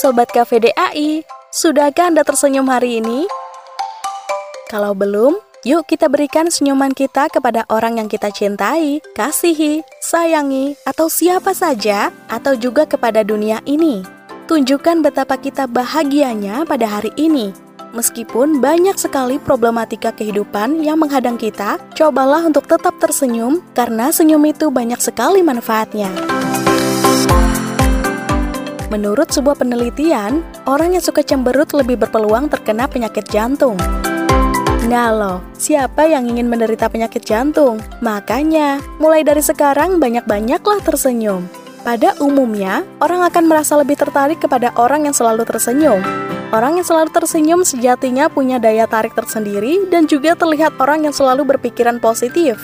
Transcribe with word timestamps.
Sobat 0.00 0.32
KVDAI, 0.32 1.28
sudahkah 1.52 2.08
Anda 2.08 2.24
tersenyum 2.24 2.72
hari 2.72 3.04
ini? 3.04 3.28
Kalau 4.72 4.96
belum, 4.96 5.36
yuk 5.60 5.84
kita 5.92 6.08
berikan 6.08 6.48
senyuman 6.48 6.96
kita 6.96 7.28
kepada 7.28 7.68
orang 7.68 8.00
yang 8.00 8.08
kita 8.08 8.32
cintai, 8.32 9.04
kasihi, 9.12 9.84
sayangi, 10.00 10.80
atau 10.88 11.12
siapa 11.12 11.52
saja, 11.52 12.08
atau 12.32 12.56
juga 12.56 12.88
kepada 12.88 13.20
dunia 13.20 13.60
ini. 13.68 14.00
Tunjukkan 14.48 15.04
betapa 15.04 15.36
kita 15.36 15.68
bahagianya 15.68 16.64
pada 16.64 16.88
hari 16.88 17.12
ini. 17.20 17.52
Meskipun 17.92 18.56
banyak 18.64 18.96
sekali 18.96 19.36
problematika 19.36 20.16
kehidupan 20.16 20.80
yang 20.80 20.96
menghadang 20.96 21.36
kita, 21.36 21.76
cobalah 21.92 22.48
untuk 22.48 22.64
tetap 22.64 22.96
tersenyum 22.96 23.60
karena 23.76 24.08
senyum 24.08 24.48
itu 24.48 24.72
banyak 24.72 24.96
sekali 24.96 25.44
manfaatnya. 25.44 26.39
Menurut 28.90 29.30
sebuah 29.30 29.62
penelitian, 29.62 30.42
orang 30.66 30.98
yang 30.98 31.04
suka 31.04 31.22
cemberut 31.22 31.70
lebih 31.70 31.94
berpeluang 31.94 32.50
terkena 32.50 32.90
penyakit 32.90 33.22
jantung. 33.30 33.78
Nah 34.90 35.14
loh, 35.14 35.38
siapa 35.54 36.10
yang 36.10 36.26
ingin 36.26 36.50
menderita 36.50 36.90
penyakit 36.90 37.22
jantung? 37.22 37.78
Makanya, 38.02 38.82
mulai 38.98 39.22
dari 39.22 39.46
sekarang 39.46 40.02
banyak-banyaklah 40.02 40.82
tersenyum. 40.82 41.46
Pada 41.86 42.18
umumnya, 42.18 42.82
orang 42.98 43.22
akan 43.30 43.46
merasa 43.46 43.78
lebih 43.78 43.94
tertarik 43.94 44.42
kepada 44.42 44.74
orang 44.74 45.06
yang 45.06 45.14
selalu 45.14 45.46
tersenyum. 45.46 46.02
Orang 46.50 46.82
yang 46.82 46.82
selalu 46.82 47.14
tersenyum 47.14 47.62
sejatinya 47.62 48.26
punya 48.26 48.58
daya 48.58 48.90
tarik 48.90 49.14
tersendiri 49.14 49.86
dan 49.86 50.10
juga 50.10 50.34
terlihat 50.34 50.74
orang 50.82 51.06
yang 51.06 51.14
selalu 51.14 51.46
berpikiran 51.46 52.02
positif. 52.02 52.58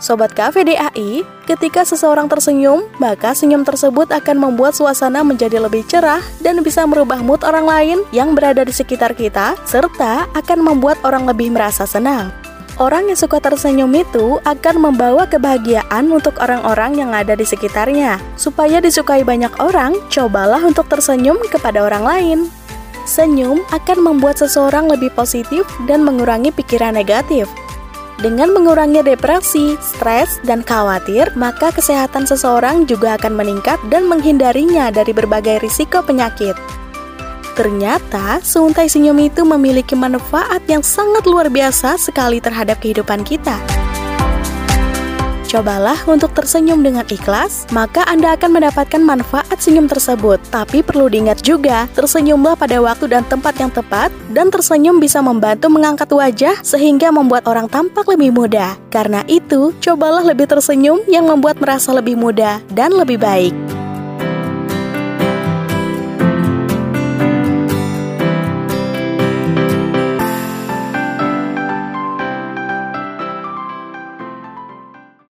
Sobat 0.00 0.32
KVDAI, 0.32 1.28
ketika 1.44 1.84
seseorang 1.84 2.24
tersenyum, 2.24 2.88
maka 2.96 3.36
senyum 3.36 3.68
tersebut 3.68 4.08
akan 4.08 4.40
membuat 4.40 4.72
suasana 4.72 5.20
menjadi 5.20 5.60
lebih 5.60 5.84
cerah 5.84 6.24
dan 6.40 6.64
bisa 6.64 6.88
merubah 6.88 7.20
mood 7.20 7.44
orang 7.44 7.68
lain 7.68 7.98
yang 8.08 8.32
berada 8.32 8.64
di 8.64 8.72
sekitar 8.72 9.12
kita, 9.12 9.60
serta 9.68 10.24
akan 10.32 10.58
membuat 10.64 10.96
orang 11.04 11.28
lebih 11.28 11.52
merasa 11.52 11.84
senang. 11.84 12.32
Orang 12.80 13.12
yang 13.12 13.18
suka 13.20 13.44
tersenyum 13.44 13.92
itu 13.92 14.40
akan 14.40 14.88
membawa 14.88 15.28
kebahagiaan 15.28 16.08
untuk 16.08 16.40
orang-orang 16.40 16.96
yang 16.96 17.12
ada 17.12 17.36
di 17.36 17.44
sekitarnya. 17.44 18.16
Supaya 18.40 18.80
disukai 18.80 19.20
banyak 19.20 19.52
orang, 19.60 19.92
cobalah 20.08 20.64
untuk 20.64 20.88
tersenyum 20.88 21.36
kepada 21.52 21.84
orang 21.84 22.04
lain. 22.08 22.38
Senyum 23.04 23.60
akan 23.68 23.98
membuat 24.00 24.40
seseorang 24.40 24.88
lebih 24.88 25.12
positif 25.12 25.68
dan 25.84 26.00
mengurangi 26.08 26.56
pikiran 26.56 26.96
negatif. 26.96 27.52
Dengan 28.20 28.52
mengurangi 28.52 29.00
depresi, 29.00 29.80
stres, 29.80 30.44
dan 30.44 30.60
khawatir, 30.60 31.32
maka 31.40 31.72
kesehatan 31.72 32.28
seseorang 32.28 32.84
juga 32.84 33.16
akan 33.16 33.32
meningkat 33.32 33.80
dan 33.88 34.04
menghindarinya 34.04 34.92
dari 34.92 35.16
berbagai 35.16 35.64
risiko 35.64 36.04
penyakit. 36.04 36.52
Ternyata, 37.56 38.44
seuntai 38.44 38.92
senyum 38.92 39.16
itu 39.24 39.40
memiliki 39.40 39.96
manfaat 39.96 40.60
yang 40.68 40.84
sangat 40.84 41.24
luar 41.24 41.48
biasa 41.48 41.96
sekali 41.96 42.44
terhadap 42.44 42.76
kehidupan 42.84 43.24
kita. 43.24 43.79
Cobalah 45.50 45.98
untuk 46.06 46.30
tersenyum 46.30 46.78
dengan 46.78 47.02
ikhlas, 47.10 47.66
maka 47.74 48.06
Anda 48.06 48.38
akan 48.38 48.54
mendapatkan 48.54 49.02
manfaat 49.02 49.58
senyum 49.58 49.90
tersebut. 49.90 50.38
Tapi 50.46 50.78
perlu 50.78 51.10
diingat 51.10 51.42
juga, 51.42 51.90
tersenyumlah 51.90 52.54
pada 52.54 52.78
waktu 52.78 53.10
dan 53.10 53.26
tempat 53.26 53.58
yang 53.58 53.74
tepat, 53.74 54.14
dan 54.30 54.54
tersenyum 54.54 55.02
bisa 55.02 55.18
membantu 55.18 55.66
mengangkat 55.66 56.06
wajah 56.06 56.54
sehingga 56.62 57.10
membuat 57.10 57.50
orang 57.50 57.66
tampak 57.66 58.06
lebih 58.06 58.30
muda. 58.30 58.78
Karena 58.94 59.26
itu, 59.26 59.74
cobalah 59.82 60.22
lebih 60.22 60.46
tersenyum 60.46 61.02
yang 61.10 61.26
membuat 61.26 61.58
merasa 61.58 61.90
lebih 61.90 62.14
muda 62.14 62.62
dan 62.70 62.94
lebih 62.94 63.18
baik. 63.18 63.69